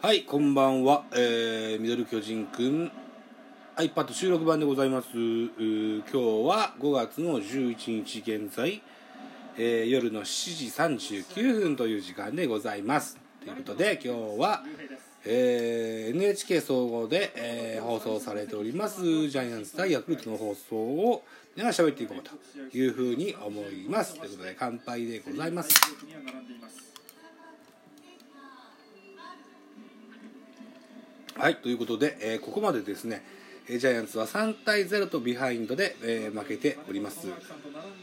[0.00, 2.92] はいこんばんは、えー、ミドル巨人くん。
[3.76, 5.08] iPad 収録版でございます。
[5.08, 6.16] 今日
[6.46, 8.82] は5月の11日現在、
[9.58, 13.18] えー、夜の7時39分という時間でございます。
[13.40, 14.62] ということで今日は、
[15.24, 21.24] えー、NHK 総合で、えー、放送されておりますジャイアンツ対ヤクルトの放送を
[21.56, 24.16] 皆喋っていこうというふうに思います。
[24.20, 25.74] ということで乾杯でございます
[31.44, 33.22] はいということで、えー、ここまでですね
[33.68, 37.28] ジャイアンツは3対0とビハインドで、えー、負けております。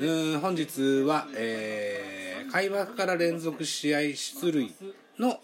[0.00, 4.74] うん本日は、えー、開幕から連続試合出塁
[5.18, 5.40] の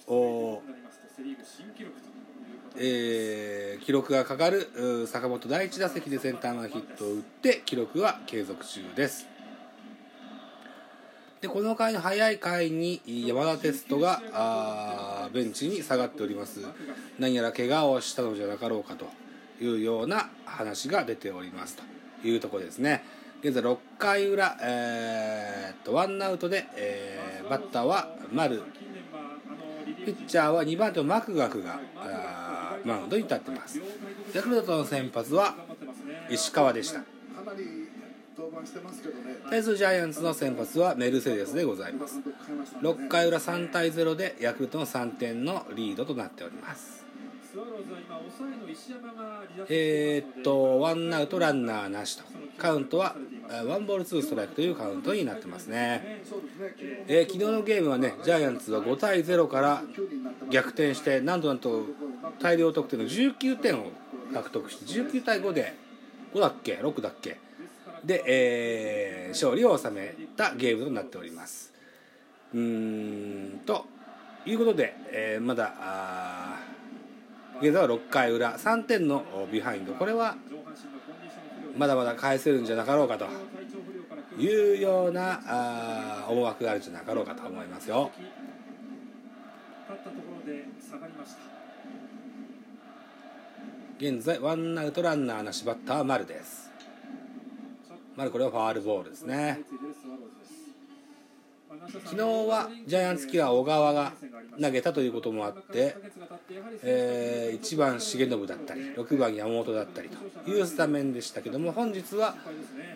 [2.77, 9.38] えー、記録がかかる坂本第1打席でセンター前ヒットを打って記録は継続中です。
[11.41, 16.67] でこの回の早い回に山田哲人があベンチに下がっております。
[17.19, 19.07] 何やら怪我をしたのじゃなかろうかと
[19.63, 21.77] いうような話が出ております。
[22.23, 23.05] というところですね。
[23.41, 28.63] 現在6回裏、えー、っとワンアウトで、えー、バッターは丸。
[30.05, 31.79] ピッチャーは2番手のマクガフが
[32.85, 33.81] マウンドに立ってます。
[34.35, 35.55] ヤクルトの先発は
[36.31, 37.18] 石川でした。
[39.51, 42.21] 対するジャイアンツの先発はメルセデスでございます。
[42.83, 47.05] 6回裏3対0でヤクルトの3点のリードとなっております。
[49.69, 52.25] えー、っとワンアウトランナーなしと。
[52.59, 53.15] カウントは
[53.67, 56.23] ワンボールツーストライクというカウントになってますね、
[57.07, 59.83] えー、昨日のゲームはねジャイアンツは5対0から
[60.51, 61.85] 逆転してなんとなんと
[62.41, 63.93] 大量得点の19点を
[64.35, 65.75] 獲得して19対5で
[66.35, 67.39] 5だっけ？6だっけ？
[68.05, 71.73] で、えー、勝利を収めたゲームとなっております。
[72.55, 72.61] うー
[73.57, 73.87] んと
[74.47, 75.73] いうことで、えー、まだ
[77.61, 79.93] 現在は6回裏3点のビハインド。
[79.95, 80.37] これは
[81.77, 83.27] まだまだ返せるんじゃなかろうかと
[84.41, 88.11] いうようなあ思惑があるんじゃなかろうかと思いますよ。
[93.99, 96.68] 現在ワンアウトランナーなしバッターは丸です
[98.19, 99.61] 丸これはファールボールですね。
[102.05, 104.13] 昨日はジャイアンツキラー小川が
[104.61, 105.97] 投げたということもあって、
[106.83, 112.35] えー、1番重信だったり6番山本だったりというスタメンでしたけども本日は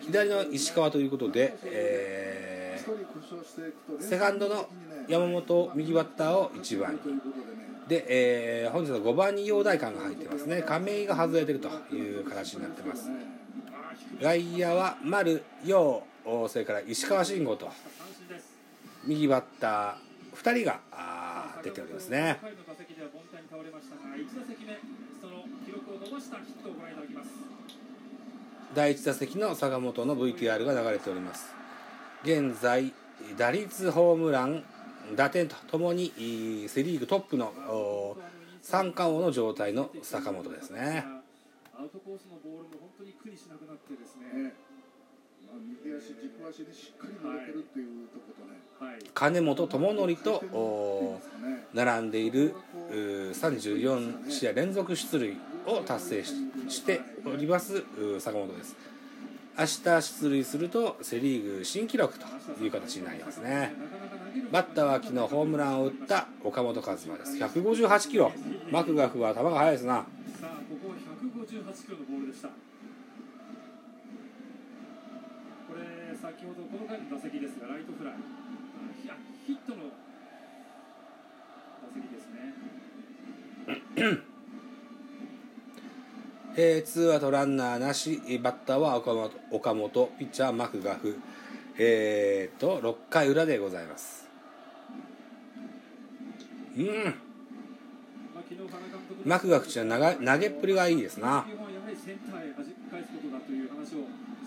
[0.01, 4.67] 左の石川ということで、えー、セカンドの
[5.07, 6.99] 山本右バッターを1番に。
[7.87, 10.63] で、えー、本日の5番に陽大館が入ってますね。
[10.63, 13.09] 亀井が外れてるという形になってます
[14.21, 16.03] 外野は丸陽
[16.47, 17.69] それから石川慎吾と。
[19.05, 20.79] 右バッター2人が
[21.61, 22.39] 出ておりますね。
[28.73, 31.53] 第1打席の坂本の VTR が流れております。
[32.23, 32.93] 現在
[33.37, 34.63] 打率ホームラン
[35.17, 36.13] 打点とともに
[36.69, 38.15] セ・リーグトップの
[38.61, 41.05] 三冠王の状態の坂本ですね。
[41.77, 42.82] アウトコースのボールも
[43.37, 44.53] しなくなってですね。
[45.85, 48.59] 右足軸足でしっかり乗れてるっていうとことね。
[48.79, 51.21] はい、金本智則と、
[51.73, 52.55] 並んでいる
[52.91, 57.83] 34試合連続出塁を達成しております
[58.19, 58.75] 坂本です。
[59.57, 62.25] 明日出塁するとセ・リーグ新記録と
[62.63, 63.73] いう形になりますね。
[64.51, 68.31] バッターは昨日ホームランを打った岡本和真です158キロ
[68.71, 70.05] マクガフは球が速いですなさ
[70.43, 72.53] あここ158キロのボールでしたこ
[75.77, 78.13] れ先ほどこの回の打席ですがライトフライ。
[79.45, 79.91] ヒットの
[81.83, 82.55] 打席ですね。
[86.55, 88.21] えー、ツーアウトランナーなし。
[88.41, 90.11] バッターは岡本岡本。
[90.17, 91.17] ピッチャーマクガフ。
[91.77, 94.25] えー、と6回裏でございます。
[96.77, 97.15] うん。
[99.25, 99.97] マクガフちゃん投
[100.37, 101.45] げっぷりがいいですな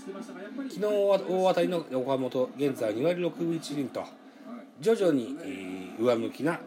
[0.07, 4.05] 昨日は大当たりの岡本現在2割6分1厘と
[4.81, 5.37] 徐々に
[5.99, 6.61] 上向きな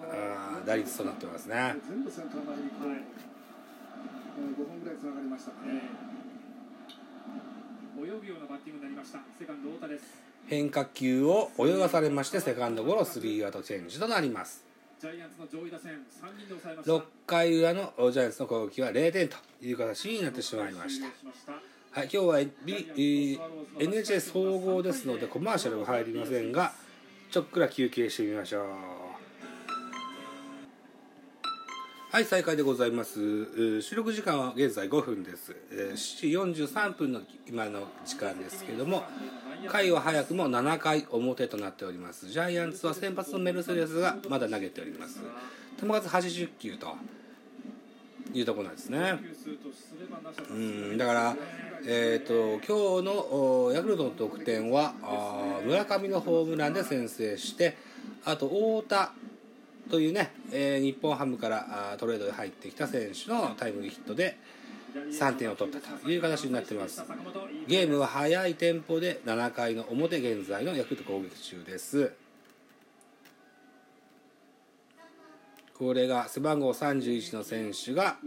[0.66, 1.76] 打率となってますね。
[10.48, 14.66] 変化球を泳がされましてセカンドゴロスリーアウトチェンジとなります。
[15.02, 21.08] 6回裏のジャイアンツの攻撃は0点という形になってしまいました。
[21.92, 22.88] はい、今日は、B
[23.80, 26.72] え NHA 総合ですのでコマーシャルは入りませんが
[27.32, 28.66] ちょっくら休憩してみましょう。
[32.12, 33.82] はい再開でございます。
[33.82, 35.96] 収録時間は現在5分です、7
[36.54, 39.02] 時43分の今の時間ですけども
[39.68, 42.30] 回は早くも7回表となっております。
[42.30, 45.22] ジャイアンツは先発のメルセデスがまだ投げております。
[45.82, 46.94] 球数80球と
[48.34, 49.20] いうとこなんですね。
[50.52, 51.36] うんだから
[51.86, 57.78] えー、と今日のヤクルトの得点はあ村上のホームランで先制して
[58.26, 59.12] あと太田
[59.90, 64.38] というね、えー日本ハムからあトレードで入ってきた選手のタイムリーヒットで
[64.94, 67.04] 3点を取ったという形になっています。
[67.68, 72.12] ゲームは速いテンポで7回の表現在のヤクルト攻撃中です。
[75.80, 78.18] これが背番号31の選手が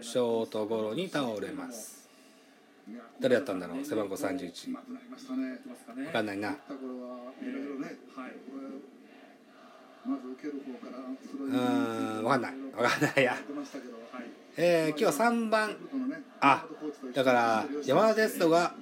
[0.00, 2.08] ショートゴロに倒れます。
[3.20, 3.84] 誰だったんだろう？
[3.84, 4.72] 背番号31。
[4.72, 6.52] 分かんないな、う
[11.46, 12.52] ん分かんない。
[12.54, 13.36] 分かんないや、
[14.56, 15.76] えー、今日3番。
[16.40, 16.64] あ
[17.14, 18.74] だから山田哲人が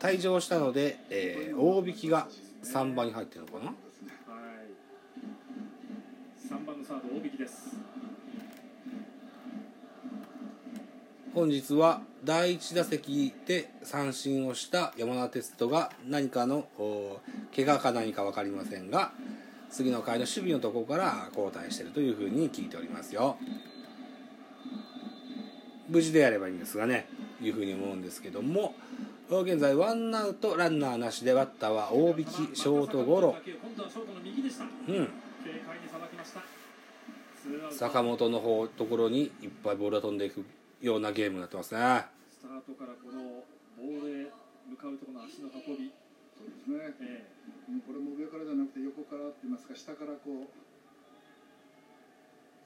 [0.00, 2.26] 退場したので、えー大引きが
[2.64, 3.76] 3番に入ってるのかなはい
[6.48, 7.76] 3番のサード大引きです。
[11.34, 17.20] 本日は第1打席で三振をした山田哲人が何かのお
[17.54, 19.12] 怪我か何か分かりませんが
[19.70, 23.38] 次の回の守備のところから交代しているというふうに聞いておりますよ。
[25.88, 27.06] 無事であればいいんですがね
[27.40, 28.74] いうふうに思うんですけども
[29.28, 33.36] 現在ワンアウトランナーなしでバッターは大引きショートゴロ。
[34.88, 35.08] うん
[35.42, 36.50] 軽快にさばきましたツーアウト
[37.70, 40.44] 坂本の方ところにいっぱいボールが飛んでいく
[40.80, 41.80] ようなゲームになってますね。
[42.30, 43.42] スタートからこの
[43.78, 44.30] ボールへ
[44.70, 45.90] 向かうところの足の運び、
[46.36, 46.94] そうですね。
[47.02, 47.26] え
[47.70, 47.80] うん。
[47.82, 50.50] これも上からじゃなくて横からって言いますか下からこう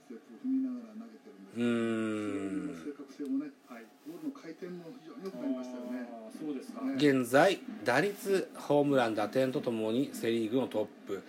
[0.06, 3.84] ステップを踏みながら投げてるんうで、ーん正確性もね、ーはい。
[4.06, 6.04] ボールの回転も非常に良くなりましたよね。
[6.12, 6.94] あーそうですか、ね。
[6.96, 11.22] 現在打率ホームラン打点とともにセ・リーグのトップ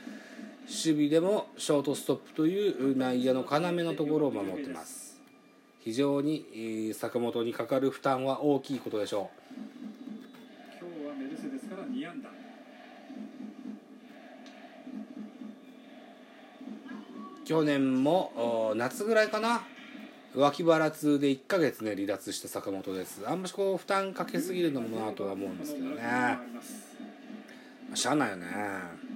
[0.67, 5.17] 守備でもショートストップという内野の要のところを守ってます。
[5.79, 9.29] 非常にえー坂本にかかる負担は大きいことでしょ
[10.77, 12.29] 今日はメルセデスから2安打。
[12.29, 12.31] う
[17.45, 19.61] 去年もお夏ぐらいかな。
[20.35, 23.23] 脇腹痛で1ヶ月ね離脱した坂本です。
[23.25, 26.01] あんましこう負担かけすぎるのもなとは思うんですけどね。
[27.95, 29.06] しゃあないよね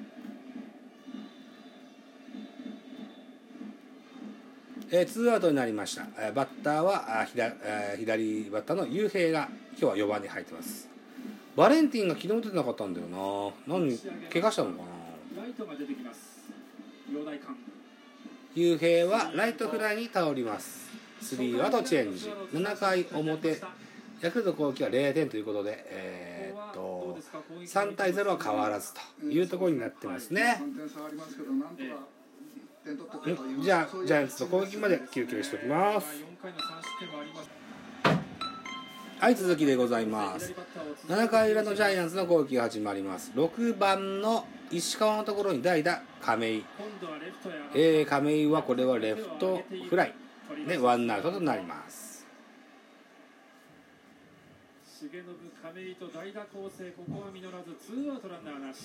[4.94, 10.90] えー、ツーアウトになりました、えーバッターはあ左,、えー左バッターの雄平が今日は4番に入ってます。
[11.56, 13.74] バレンティンが昨日出てなかったんだよな。
[13.74, 13.98] 何
[14.30, 14.78] 怪我したのか
[15.36, 15.42] な。
[15.44, 16.42] ライトが出てきます。
[17.10, 17.54] 両大館
[18.54, 20.90] 雄平はライトフライに倒ります。
[21.22, 22.30] スリーアウトチェンジ。
[22.54, 23.62] 7回表
[24.22, 27.18] ヤクルト攻撃は0点ということで、えーっと
[27.66, 30.62] 3対0は変わらずというところになってますね、
[32.83, 36.07] じゃあジャイアンツの攻撃まで休憩しておきます。
[36.07, 37.50] 4回の3失点もあります
[39.19, 40.51] はい続きでございます。
[41.07, 43.33] 7回裏のジャイアンツの攻撃が始まります。
[43.36, 46.66] 6番の石川のところに代打亀井、
[47.75, 50.16] えー、亀井はこれはレフトフライ。
[50.67, 52.25] でワンアウトとなります。
[55.03, 55.24] 重信
[55.62, 58.79] 亀井と代打構成ここは実らずツーアウトランナーなし。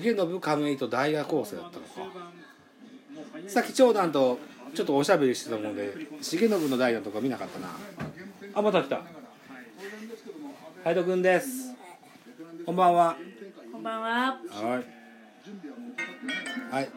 [0.00, 2.30] 重信亀井と代打構成だったのか
[3.46, 4.38] さっき長男と
[4.74, 7.68] ちょっとおしゃべりしてたもんで重信の代打とか見なかったな。
[8.54, 8.96] あまた来た。
[8.96, 9.04] はい
[10.84, 11.74] 海斗くんです。
[12.64, 13.16] こんばんは。
[13.72, 14.08] こんばんは。
[14.08, 14.36] は
[16.70, 16.72] い。
[16.72, 16.88] はい。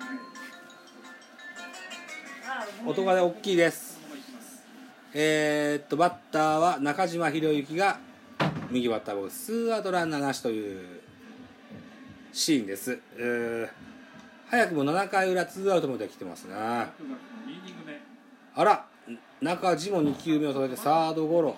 [2.85, 3.99] 音が大きいです。
[5.13, 7.99] えーっとバッターは中島博之が
[8.69, 11.01] 右バッターボックスツーアウトランナーなしという
[12.31, 13.90] シーンです、えー
[14.51, 16.53] 早くも7回裏ツーアウトまで来てますね。
[16.53, 17.15] 9月の
[17.47, 18.01] 2イニング目。
[18.53, 18.85] あら
[19.41, 21.55] 中地も2球目を取れてサードゴロ。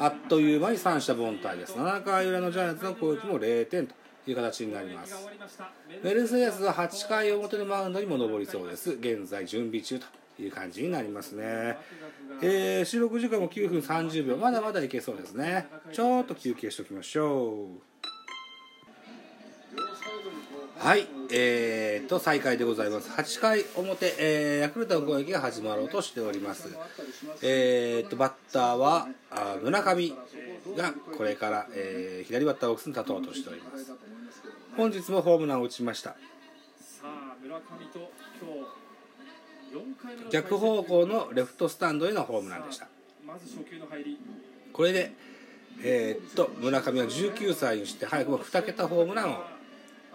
[0.00, 1.74] あっという間に三者凡退です。
[1.74, 3.94] 7回裏のジャイアンツの攻撃も0点と
[4.26, 5.14] いう形になります。
[6.02, 8.94] メルセデスは8回表のマウンドにも上りそうです。
[8.94, 10.06] 現在準備中と
[10.42, 11.76] いう感じになりますね。
[12.42, 14.36] えー収録時間も9分30秒。
[14.38, 15.68] まだまだいけそうですね。
[15.92, 17.91] ちょっと休憩しておきましょう
[20.82, 23.08] はいえー、と再開でございます。
[23.08, 26.76] 8回表、えーヤクルトの攻撃が始まろうとしております。
[27.40, 30.12] えー、とバッターはあ村上
[30.76, 33.92] がこれから、えー左バッターボックスに立とうとしております。
[34.76, 36.10] 本日もホームランを打ちました。
[36.10, 36.16] さ
[37.04, 37.62] あ村上
[37.92, 38.10] と
[38.42, 38.50] 今
[39.70, 42.88] 日4回目の逆方向のレフトスタンドへのホームランでした。
[44.72, 45.12] これで
[45.84, 49.61] えーっと村上は19歳にして早くも2桁ホームランを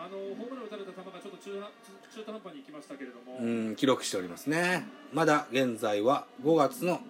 [0.08, 1.68] あのホームラン打たれた球がちょっと中中
[2.16, 4.86] 中途半端にいきましたけれども、うん記録しておりますね。
[5.12, 7.02] まだ現在は5月の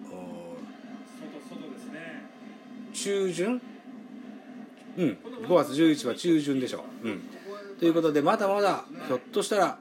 [1.48, 2.26] 外ですね。
[2.92, 3.62] 中旬？
[4.96, 5.18] うん。
[5.46, 7.22] 5月11日は中旬でしょう、うん、
[7.78, 9.78] ということでまだまだひょっとしたら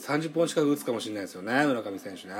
[0.00, 2.34] 30本近く打つかもしれないですよね村上選手ね、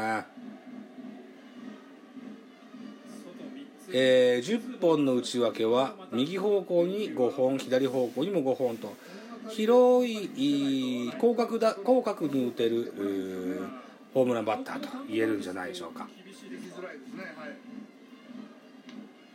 [3.92, 8.94] えー10本の内訳は右方向に5本左方向にも5本と
[9.50, 12.92] 広い広角だ広角に打てる
[14.14, 16.08] ホームランバッターと言えるんじゃないでしょうか。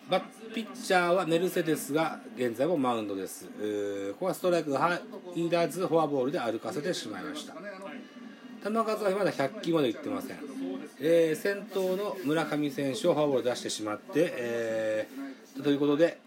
[0.10, 0.22] バ
[0.56, 3.46] ピッチャーはメルセデスが現在もマウンドです。
[4.14, 5.02] ここはストライクが
[5.36, 7.54] 入らずフォアボールで歩かせてしまいました。
[8.64, 10.38] 球数はまだ100球までいってません、
[11.00, 16.20] えー先頭の村上選手をフォアボールで出してしまって、えーということで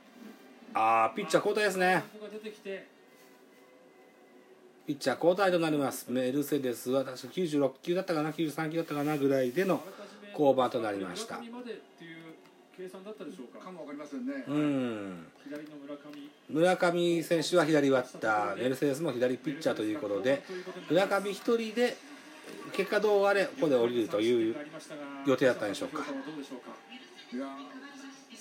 [0.74, 2.04] あーピッチャー交代ですね。
[4.86, 6.06] ピッチャー交代となります。
[6.10, 9.80] メルセデスは確か96球だったかな93球だったかなぐらいでの
[10.34, 11.38] 降板となりました。
[11.38, 12.16] 村上までっていう
[12.76, 13.64] 計算だったでしょうか。
[13.64, 14.44] かもわかりませんね。
[14.48, 15.26] うん。
[15.44, 16.30] 左の村上。
[16.48, 18.56] 村上選手は左バッター。
[18.56, 20.42] メルセデスも左ピッチャーということで
[20.88, 21.96] 村上一人で
[22.72, 24.56] 結果どうあれここで降りるという
[25.26, 25.98] 予定だったんでしょうか。
[25.98, 26.76] どうでしょうか
[27.32, 27.46] いや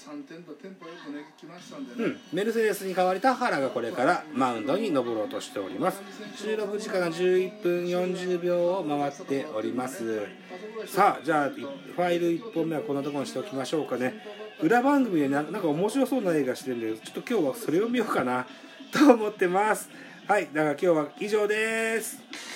[0.10, 1.86] 3点とテンポよくね来ましたん。
[2.34, 6.01] メルセデスに代わり田原がこれからマウンドに登ろうとしております。
[6.36, 10.22] 収録時間が11分40秒を回っております。
[10.88, 14.13] さあじゃあいファイル1本目はこんなところにしておきましょうかね。
[14.62, 18.48] 裏番組でななんか面白そうな映画してるんでちょっと今日はそれを見ようかな
[18.92, 19.89] と思ってます。
[20.28, 20.50] はい。
[20.54, 22.18] だから今日は以上です